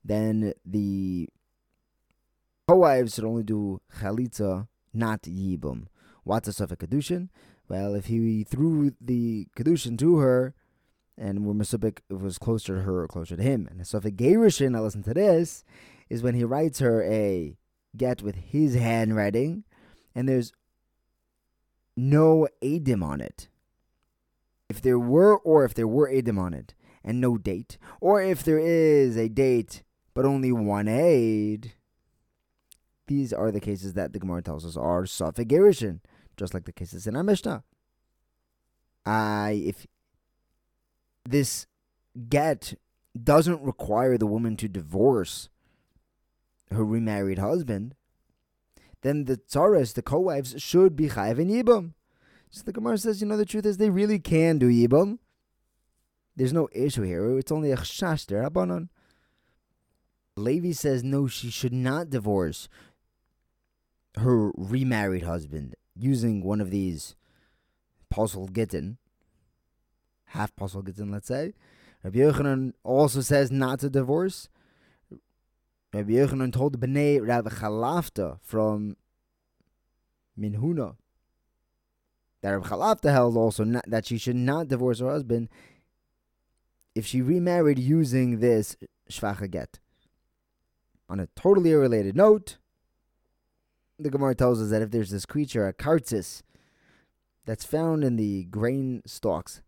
then 0.03 0.53
the 0.65 1.27
co-wives 2.67 3.15
should 3.15 3.25
only 3.25 3.44
do 3.44 3.82
Chalitza, 4.00 4.67
not 4.94 5.24
Yibum. 5.24 5.88
What's 6.24 6.48
a 6.48 6.51
Safek 6.51 6.77
Kedushin? 6.77 7.29
Well, 7.67 7.96
if 7.96 8.06
he 8.06 8.46
threw 8.46 8.94
the 9.01 9.48
Kedushin 9.58 9.98
to 10.00 10.17
her, 10.20 10.53
and 11.18 11.46
where 11.46 11.56
Mesubik 11.56 12.00
was 12.10 12.38
closer 12.38 12.76
to 12.76 12.82
her 12.84 13.04
or 13.04 13.08
closer 13.08 13.36
to 13.36 13.44
him. 13.44 13.68
And 13.70 13.86
so 13.86 13.98
if 13.98 14.06
a 14.06 14.12
Gerishin, 14.12 14.72
now 14.72 14.84
listen 14.84 15.04
to 15.04 15.14
this, 15.14 15.64
is 16.10 16.22
when 16.22 16.36
he 16.36 16.44
writes 16.44 16.80
her 16.80 17.04
a 17.04 17.58
get 17.96 18.22
with 18.22 18.36
his 18.36 18.76
handwriting, 18.76 19.64
and 20.14 20.30
there's 20.30 20.54
no 21.96 22.48
Adim 22.62 23.04
on 23.04 23.22
it. 23.22 23.50
If 24.70 24.82
there 24.82 25.00
were, 25.00 25.38
or 25.38 25.66
if 25.66 25.74
there 25.74 25.88
were 25.88 26.10
Adim 26.10 26.40
on 26.40 26.54
it, 26.54 26.76
and 27.04 27.20
no 27.22 27.38
date, 27.38 27.78
or 28.02 28.22
if 28.22 28.44
there 28.44 28.60
is 28.60 29.18
a 29.18 29.30
date 29.30 29.84
but 30.14 30.26
only 30.26 30.52
one 30.52 30.88
aid, 30.88 31.74
these 33.08 33.32
are 33.32 33.52
the 33.52 33.62
cases 33.62 33.94
that 33.94 34.14
the 34.14 34.20
Gemara 34.20 34.42
tells 34.42 34.66
us 34.66 34.76
are 34.76 35.04
Safek 35.04 35.48
Gerishin, 35.48 36.02
just 36.36 36.54
like 36.54 36.66
the 36.66 36.74
cases 36.74 37.08
in 37.08 37.16
our 37.16 37.24
Mishnah. 37.24 37.64
I, 39.06 39.64
if 39.66 39.88
this 41.29 41.67
get 42.29 42.74
doesn't 43.22 43.62
require 43.62 44.17
the 44.17 44.27
woman 44.27 44.55
to 44.57 44.67
divorce 44.67 45.50
her 46.72 46.84
remarried 46.84 47.39
husband, 47.39 47.96
then 49.01 49.25
the 49.25 49.38
tzaras, 49.38 49.93
the 49.93 50.01
co-wives, 50.01 50.55
should 50.62 50.96
be 50.96 51.10
chayiv 51.10 51.39
in 51.39 51.50
yibum. 51.50 51.93
So 52.50 52.63
the 52.63 52.74
Gemara 52.74 52.98
says, 52.98 53.22
you 53.22 53.27
know, 53.27 53.38
the 53.38 53.46
truth 53.46 53.65
is 53.65 53.77
they 53.77 53.89
really 53.89 54.19
can 54.19 54.57
do 54.57 54.69
yibum. 54.69 55.19
There's 56.36 56.53
no 56.53 56.69
issue 56.72 57.03
here. 57.03 57.38
It's 57.38 57.51
only 57.51 57.72
a 57.72 57.77
chash 57.77 58.25
there, 58.25 58.48
abanon. 58.48 58.89
Levi 60.36 60.72
says 60.72 61.03
no, 61.03 61.27
she 61.27 61.50
should 61.50 61.74
not 61.74 62.10
divorce 62.10 62.69
her 64.17 64.51
remarried 64.55 65.24
husband 65.24 65.75
using 65.96 66.43
one 66.43 66.62
of 66.62 66.69
these 66.69 67.15
puzzle 68.10 68.48
gittin 68.48 68.98
half 70.27 70.55
possible 70.55 70.84
in, 70.98 71.12
let's 71.12 71.27
say. 71.27 71.53
Rabbi 72.03 72.19
Yochanan 72.19 72.74
also 72.84 73.22
says 73.22 73.51
not 73.51 73.79
to 73.79 73.89
divorce. 73.89 74.50
Rabbi 75.93 76.12
Yochanan 76.12 76.53
told 76.53 76.79
Bnei 76.79 77.25
Rabbi 77.25 77.50
Chalafta 77.50 78.39
from 78.41 78.98
Minhuna 80.39 80.96
that 82.41 82.51
Rabbi 82.51 82.67
Chalafta 82.67 83.12
held 83.12 83.36
also 83.36 83.63
not, 83.63 83.86
that 83.88 84.05
she 84.05 84.17
should 84.17 84.36
not 84.36 84.67
divorce 84.67 85.00
her 85.00 85.10
husband 85.10 85.50
if 86.93 87.05
she 87.05 87.22
remarried 87.22 87.79
using 87.79 88.39
this 88.39 88.75
shvacha 89.10 89.50
get. 89.50 89.79
On 91.10 91.19
a 91.19 91.27
totally 91.36 91.74
related 91.74 92.15
note, 92.15 92.57
the 93.98 94.10
Gemara 94.10 94.36
tells 94.36 94.62
us 94.62 94.69
that 94.69 94.81
if 94.81 94.91
there's 94.91 95.10
this 95.10 95.25
creature, 95.25 95.67
a 95.67 95.74
kartzis, 95.74 96.43
that's 97.46 97.63
found 97.63 98.03
in 98.03 98.17
the 98.17 98.43
grain 98.43 99.01
stalks 99.05 99.62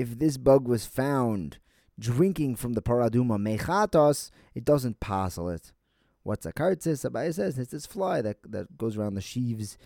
if 0.00 0.18
this 0.18 0.38
bug 0.38 0.66
was 0.66 0.86
found 0.86 1.58
drinking 1.98 2.56
from 2.56 2.72
the 2.72 2.80
paraduma 2.80 3.36
mechatos, 3.38 4.30
it 4.54 4.64
doesn't 4.64 4.98
passel 4.98 5.50
it. 5.50 5.72
What's 6.22 6.46
a 6.46 6.52
kartzis? 6.54 7.08
Abai 7.08 7.34
says 7.34 7.58
it's 7.58 7.72
this 7.72 7.84
fly 7.84 8.22
that, 8.22 8.38
that 8.44 8.78
goes 8.78 8.96
around 8.96 9.14
the 9.14 9.20
sheaves. 9.20 9.76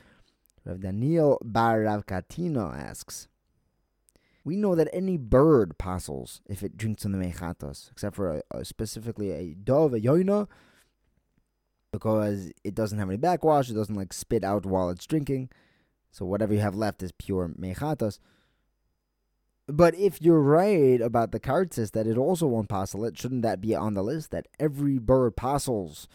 Rav 0.65 0.81
Daniel 0.81 1.39
Bar 1.45 1.81
Rav 1.81 2.07
Katina 2.07 2.71
asks, 2.71 3.27
we 4.45 4.55
know 4.55 4.77
that 4.77 4.89
any 4.93 5.17
bird 5.17 5.79
passels 5.79 6.43
if 6.47 6.63
it 6.63 6.77
drinks 6.77 7.03
from 7.03 7.13
the 7.13 7.19
mechatos, 7.19 7.91
except 7.91 8.15
for 8.15 8.37
a, 8.37 8.43
a, 8.59 8.65
specifically 8.65 9.33
a 9.33 9.55
dove, 9.55 9.95
a 9.95 10.01
yoina, 10.01 10.47
because 11.91 12.53
it 12.63 12.77
doesn't 12.77 12.99
have 12.99 13.09
any 13.09 13.17
backwash, 13.17 13.69
it 13.69 13.75
doesn't 13.75 13.97
like 13.97 14.13
spit 14.13 14.45
out 14.45 14.65
while 14.65 14.91
it's 14.91 15.07
drinking. 15.07 15.51
So 16.13 16.25
whatever 16.25 16.55
you 16.55 16.61
have 16.61 16.77
left 16.77 17.03
is 17.03 17.11
pure 17.11 17.49
mechatos. 17.59 18.21
But 19.67 19.95
if 19.95 20.21
you're 20.21 20.41
right 20.41 21.01
about 21.01 21.33
the 21.33 21.41
kartzis 21.41 21.93
that 21.93 22.07
it 22.07 22.19
also 22.19 22.47
won't 22.47 22.71
it, 22.71 23.19
shouldn't 23.19 23.43
that 23.43 23.61
be 23.61 23.75
on 23.75 23.95
the 23.95 24.03
list 24.03 24.31
that 24.31 24.47
every 24.61 24.99
bird 24.99 25.37
passels 25.37 26.07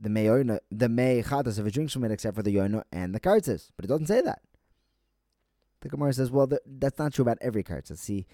the 0.00 0.08
meyoina, 0.08 0.60
the 0.70 0.86
mechatas 0.86 1.58
if 1.58 1.66
it 1.66 1.74
drinks 1.74 1.92
from 1.92 2.04
it 2.04 2.12
except 2.12 2.36
for 2.36 2.42
the 2.42 2.54
yoina 2.54 2.84
and 2.92 3.14
the 3.14 3.20
kartzis? 3.20 3.70
But 3.76 3.84
it 3.84 3.88
doesn't 3.88 4.06
say 4.06 4.20
that. 4.20 4.42
The 5.80 5.88
Gemara 5.88 6.12
says, 6.12 6.30
well, 6.30 6.46
the, 6.46 6.60
that's 6.66 6.98
not 6.98 7.12
true 7.12 7.22
about 7.22 7.38
every 7.40 7.64
kartzis. 7.64 7.98
See, 7.98 8.26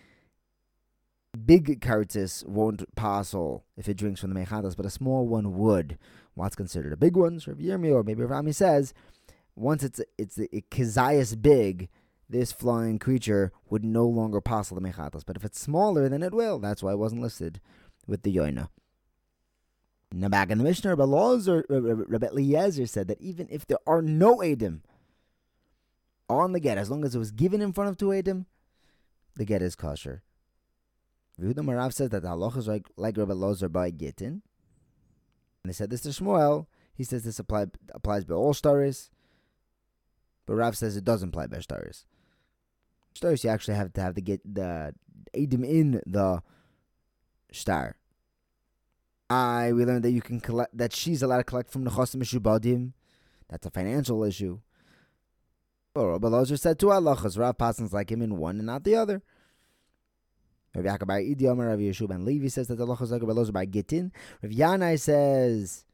big 1.44 1.80
kartzis 1.80 2.46
won't 2.46 2.94
passel 2.96 3.64
if 3.78 3.88
it 3.88 3.96
drinks 3.96 4.20
from 4.20 4.34
the 4.34 4.40
mechatas, 4.40 4.76
but 4.76 4.84
a 4.84 4.90
small 4.90 5.26
one 5.26 5.56
would. 5.56 5.96
What's 6.34 6.56
considered 6.56 6.92
a 6.92 6.98
big 6.98 7.16
one? 7.16 7.40
Rav 7.46 7.56
Yirmi 7.56 7.94
or 7.94 8.02
maybe 8.02 8.24
Rami 8.24 8.52
says, 8.52 8.92
once 9.54 9.82
it's 9.82 10.02
it's 10.18 10.38
a 10.38 10.62
kezias 10.70 11.40
big 11.40 11.88
this 12.28 12.52
flying 12.52 12.98
creature 12.98 13.52
would 13.70 13.84
no 13.84 14.06
longer 14.06 14.40
pass 14.40 14.68
the 14.68 14.80
mechatas. 14.80 15.24
But 15.24 15.36
if 15.36 15.44
it's 15.44 15.60
smaller, 15.60 16.08
then 16.08 16.22
it 16.22 16.34
will. 16.34 16.58
That's 16.58 16.82
why 16.82 16.92
it 16.92 16.98
wasn't 16.98 17.22
listed 17.22 17.60
with 18.06 18.22
the 18.22 18.34
yoina. 18.34 18.68
Now 20.12 20.28
back 20.28 20.50
in 20.50 20.58
the 20.58 20.64
Mishnah, 20.64 20.90
Rabbi, 20.90 21.02
Lozer, 21.02 21.64
Rabbi 21.68 22.26
Eliezer 22.26 22.86
said 22.86 23.08
that 23.08 23.20
even 23.20 23.48
if 23.50 23.66
there 23.66 23.78
are 23.86 24.02
no 24.02 24.38
Edim 24.38 24.80
on 26.28 26.52
the 26.52 26.60
get, 26.60 26.78
as 26.78 26.90
long 26.90 27.04
as 27.04 27.14
it 27.14 27.18
was 27.18 27.30
given 27.30 27.60
in 27.60 27.72
front 27.72 27.90
of 27.90 27.96
two 27.96 28.06
Edim, 28.06 28.46
the 29.34 29.44
get 29.44 29.62
is 29.62 29.76
kosher. 29.76 30.22
Yehuda 31.40 31.56
Marav 31.56 31.92
says 31.92 32.10
that 32.10 32.22
the 32.22 32.28
halacha 32.28 32.56
is 32.56 32.68
like, 32.68 32.86
like 32.96 33.16
Rabbi 33.16 33.34
Lozer 33.34 33.70
by 33.70 33.90
Gittin. 33.90 34.42
And 35.62 35.70
they 35.70 35.72
said 35.72 35.90
this 35.90 36.00
to 36.02 36.08
Shmuel. 36.08 36.66
He 36.94 37.04
says 37.04 37.24
this 37.24 37.38
apply, 37.38 37.66
applies 37.92 38.24
by 38.24 38.34
all 38.34 38.54
stories. 38.54 39.10
But 40.46 40.54
Rav 40.54 40.76
says 40.76 40.96
it 40.96 41.04
doesn't 41.04 41.30
apply 41.30 41.48
by 41.48 41.60
stories. 41.60 42.06
Stars 43.16 43.42
you 43.42 43.50
actually 43.50 43.74
have 43.74 43.92
to 43.94 44.00
have 44.00 44.14
to 44.14 44.20
get 44.20 44.40
the 44.44 44.94
Adim 45.34 45.64
in 45.64 46.02
the 46.06 46.42
star. 47.50 47.96
I 49.28 49.72
we 49.72 49.84
learned 49.84 50.04
that 50.04 50.10
you 50.10 50.20
can 50.20 50.38
collect 50.38 50.76
that 50.76 50.94
she's 50.94 51.22
allowed 51.22 51.38
to 51.38 51.44
collect 51.44 51.70
from 51.70 51.84
the 51.84 51.90
Chosim 51.90 52.16
Mishubadim. 52.16 52.92
That's 53.48 53.66
a 53.66 53.70
financial 53.70 54.22
issue. 54.22 54.60
But 55.94 56.06
Rabbi 56.06 56.28
Lozer 56.28 56.58
said 56.58 56.78
two 56.78 56.88
halachas. 56.88 57.38
Rav 57.38 57.56
Pasan's 57.56 57.92
like 57.92 58.10
him 58.12 58.20
in 58.20 58.36
one 58.36 58.58
and 58.58 58.66
not 58.66 58.84
the 58.84 58.96
other. 58.96 59.22
Rabbi 60.74 60.88
Yaakov 60.88 61.36
Idi 61.36 61.48
Omer 61.48 61.68
Rabbi 61.68 61.82
Yeshua 61.82 62.08
ben 62.08 62.24
Levi 62.24 62.48
says 62.48 62.68
that 62.68 62.76
the 62.76 62.86
halachas 62.86 63.10
like 63.10 63.22
Rabbi 63.22 63.32
Lozer 63.32 63.52
by 63.52 63.64
Gittin. 63.64 64.12
Rav 64.42 64.52
Yanai 64.52 65.00
says 65.00 65.86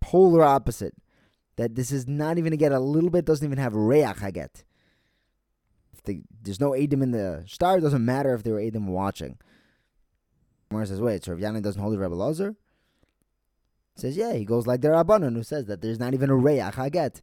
polar 0.00 0.44
opposite. 0.44 0.94
That 1.56 1.74
this 1.74 1.90
is 1.90 2.06
not 2.06 2.38
even 2.38 2.52
to 2.52 2.56
get 2.56 2.72
a 2.72 2.78
little 2.78 3.10
bit, 3.10 3.24
doesn't 3.24 3.44
even 3.44 3.58
have 3.58 3.74
reach 3.74 4.04
haget 4.04 4.62
if 6.00 6.04
the, 6.04 6.22
there's 6.42 6.60
no 6.60 6.74
Adam 6.74 7.02
in 7.02 7.10
the 7.10 7.44
star, 7.46 7.78
it 7.78 7.82
doesn't 7.82 8.04
matter 8.04 8.34
if 8.34 8.42
there 8.42 8.54
were 8.54 8.60
Adam 8.60 8.86
watching. 8.86 9.38
Gemara 10.70 10.86
says, 10.86 11.00
wait, 11.00 11.24
so 11.24 11.32
Rav 11.32 11.40
Yana 11.40 11.62
doesn't 11.62 11.80
hold 11.80 11.94
the 11.94 11.98
Rebbe 11.98 12.14
Lazar? 12.14 12.54
Says, 13.96 14.16
yeah, 14.16 14.32
he 14.34 14.44
goes 14.44 14.66
like 14.66 14.80
the 14.80 14.88
Rabbanon 14.88 15.34
who 15.34 15.42
says 15.42 15.66
that 15.66 15.82
there's 15.82 15.98
not 15.98 16.14
even 16.14 16.30
a 16.30 16.34
Reyach 16.34 16.74
Haget 16.74 17.20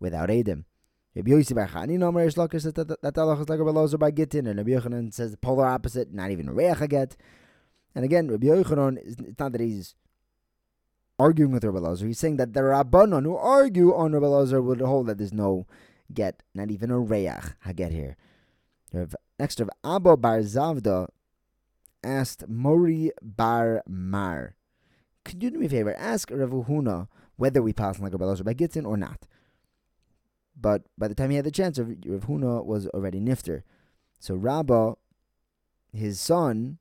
without 0.00 0.30
Adam. 0.30 0.66
Rabbi 1.14 1.30
Yossi 1.30 1.54
Bar 1.54 1.68
Chani 1.68 1.98
Nomer 1.98 2.28
Lakish 2.34 2.62
says 2.62 2.74
that 2.74 3.00
that 3.00 3.18
Allah 3.18 3.40
is 3.40 3.48
like 3.48 3.58
Rabbi 3.58 3.70
Lazar 3.70 3.96
by 3.96 4.10
Gittin, 4.10 4.46
and 4.46 4.58
Rabbi 4.58 4.70
Yochanan 4.70 5.12
says 5.12 5.30
the 5.30 5.36
polar 5.36 5.66
opposite, 5.66 6.12
not 6.12 6.30
even 6.30 6.48
a 6.48 6.52
Reyach 6.52 6.76
Haget. 6.76 7.16
And 7.94 8.04
again, 8.04 8.28
Rabbi 8.28 8.46
Yochanan, 8.46 8.98
it's 8.98 9.38
not 9.38 9.52
that 9.52 9.60
he's 9.60 9.94
arguing 11.18 11.52
with 11.52 11.64
Rabbi 11.64 11.78
Lazar. 11.78 12.06
He's 12.06 12.18
saying 12.18 12.36
that 12.36 12.52
the 12.52 12.60
Rabbanon 12.60 13.24
who 13.24 13.36
argue 13.36 13.94
on 13.94 14.12
Rabbi 14.12 14.26
Lazar 14.26 14.60
would 14.60 14.80
hold 14.80 15.06
that 15.06 15.18
there's 15.18 15.32
no 15.32 15.66
get, 16.12 16.42
not 16.54 16.70
even 16.70 16.90
a 16.90 16.94
Reyach 16.94 17.54
Haget 17.66 17.92
here. 17.92 18.16
Next, 19.38 19.60
Rav 19.60 19.70
Abba 19.84 20.16
Bar 20.16 20.40
Zavda 20.40 21.08
asked 22.02 22.48
Mori 22.48 23.10
Bar 23.22 23.82
Mar, 23.86 24.54
could 25.24 25.42
you 25.42 25.50
do 25.50 25.58
me 25.58 25.66
a 25.66 25.68
favor? 25.68 25.94
Ask 25.96 26.30
Rav 26.30 26.50
Huna 26.50 27.08
whether 27.36 27.62
we 27.62 27.72
pass 27.72 28.00
like 28.00 28.12
Rabbi 28.12 28.24
Lazar 28.24 28.44
by 28.44 28.54
Gittin 28.54 28.86
or 28.86 28.96
not. 28.96 29.26
But 30.60 30.82
by 30.96 31.06
the 31.06 31.14
time 31.14 31.30
he 31.30 31.36
had 31.36 31.44
the 31.44 31.50
chance, 31.50 31.78
Rav 31.78 31.88
Huna 31.88 32.64
was 32.64 32.88
already 32.88 33.20
nifter. 33.20 33.62
So 34.18 34.34
Rabba, 34.34 34.94
his 35.92 36.18
son, 36.18 36.78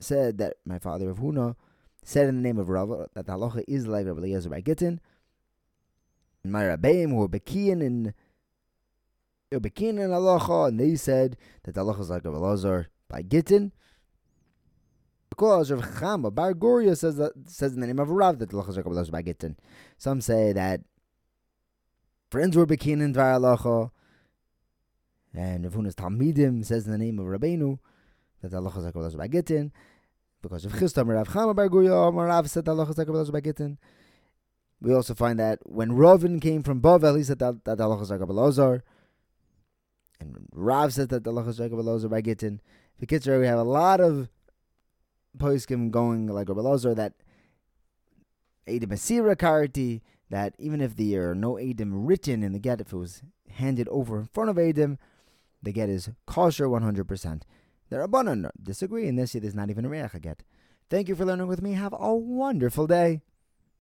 said 0.00 0.38
that 0.38 0.54
my 0.64 0.78
father 0.78 1.08
Rav 1.08 1.18
Huna 1.18 1.56
said 2.04 2.28
in 2.28 2.36
the 2.36 2.42
name 2.42 2.58
of 2.58 2.68
Rabba 2.68 3.08
that 3.14 3.26
the 3.26 3.32
halacha 3.32 3.64
is 3.66 3.86
like 3.86 4.06
Rabbi 4.06 4.20
Eliezer 4.20 4.50
by 4.50 4.60
Gittin. 4.60 5.00
My 6.44 6.62
Rabbeim 6.62 7.14
were 7.14 7.28
Bekian 7.28 7.82
in 7.82 8.14
Bekian 9.52 9.98
in 9.98 10.10
halacha, 10.10 10.68
and 10.68 10.80
they 10.80 10.94
said 10.94 11.36
that 11.64 11.74
the 11.74 11.84
halacha 11.84 12.00
is 12.00 12.10
like 12.10 12.24
Rabbi 12.24 12.36
Eliezer 12.36 12.88
by 13.08 13.22
Gittin. 13.22 13.72
Because 15.30 15.70
Rav 15.70 15.82
Chama 15.82 16.34
Bar 16.34 16.54
Goria 16.54 16.96
says 16.96 17.16
that 17.16 17.32
says 17.46 17.74
in 17.74 17.80
the 17.80 17.86
name 17.86 17.98
of 17.98 18.10
Rav 18.10 18.38
that 18.38 18.50
the 18.50 18.56
halacha 18.56 18.70
is 18.70 18.76
like 18.76 18.84
Rabbi 18.84 18.96
Eliezer 18.96 19.12
by 19.12 19.22
Gittin. 19.22 19.56
Some 19.96 20.20
say 20.20 20.52
that 20.52 20.80
friends 22.30 22.56
were 22.56 22.66
Bekian 22.66 23.02
in 23.02 23.14
Dvar 23.14 23.38
halacha. 23.38 23.90
And 25.34 25.64
Rav 25.64 25.74
Huna's 25.74 25.94
Talmidim 25.94 26.64
says 26.64 26.86
in 26.86 26.92
the 26.92 26.98
name 26.98 27.18
of 27.18 27.26
Rabbeinu 27.26 27.78
that 28.42 28.50
the 28.50 28.60
halacha 28.60 28.78
is 28.78 28.84
like 28.84 28.94
Rabbi 28.94 29.00
Eliezer 29.00 29.18
by 29.18 29.28
Gittin 29.28 29.72
because 30.42 30.64
of 30.64 30.72
Chistam 30.72 31.08
Rav 31.08 31.28
Chama 31.28 31.54
Bar 31.54 31.68
Guria, 31.68 32.12
Rav 32.14 32.50
said 32.50 32.68
Allah 32.68 32.86
Chazak 32.86 33.32
by 33.32 33.40
Gittin. 33.40 33.78
We 34.80 34.94
also 34.94 35.14
find 35.14 35.38
that 35.38 35.58
when 35.64 35.92
Rovin 35.92 36.40
came 36.40 36.62
from 36.62 36.80
Bavel, 36.80 37.16
he 37.16 37.24
said 37.24 37.40
that, 37.40 37.64
that 37.64 37.80
Allah 37.80 37.96
Chazak 37.98 38.20
Belazar. 38.20 38.82
And 40.20 40.48
Rav 40.52 40.92
said 40.92 41.08
that 41.08 41.26
Allah 41.26 41.44
Chazak 41.44 41.70
Belazar 41.70 42.08
by 42.08 42.20
Gittin. 42.20 42.60
The 43.00 43.06
Kitzur, 43.06 43.40
we 43.40 43.46
have 43.46 43.58
a 43.58 43.64
lot 43.64 44.00
of 44.00 44.28
poskim 45.36 45.90
going 45.90 46.26
like 46.26 46.48
Rabbi 46.48 46.60
Lazar 46.60 46.94
that 46.94 47.14
Adam 48.66 48.90
Asira 48.90 49.36
Karti, 49.36 50.00
that 50.30 50.54
even 50.58 50.80
if 50.80 50.96
there 50.96 51.30
are 51.30 51.34
no 51.34 51.58
Adam 51.58 52.06
written 52.06 52.42
in 52.42 52.52
the 52.52 52.58
get, 52.58 52.80
if 52.80 52.92
it 52.92 52.96
was 52.96 53.22
handed 53.50 53.88
over 53.88 54.18
in 54.18 54.26
front 54.26 54.50
of 54.50 54.58
Adam, 54.58 54.98
the 55.62 55.72
get 55.72 55.88
is 55.88 56.10
kosher 56.26 56.66
100%. 56.66 57.42
The 57.90 57.96
Rabbanon 57.96 58.50
disagree, 58.62 59.08
and 59.08 59.18
this 59.18 59.32
there's 59.32 59.54
not 59.54 59.70
even 59.70 59.84
a 59.84 59.88
Reach 59.88 60.12
get. 60.20 60.42
Thank 60.90 61.08
you 61.08 61.14
for 61.14 61.24
learning 61.24 61.46
with 61.46 61.62
me. 61.62 61.72
Have 61.72 61.94
a 61.98 62.14
wonderful 62.14 62.86
day. 62.86 63.22